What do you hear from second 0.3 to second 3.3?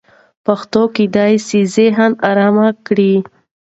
پښتو کېدای سي ذهن ارام کړي.